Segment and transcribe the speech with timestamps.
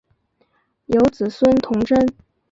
[0.87, 2.11] 有子孙同珍。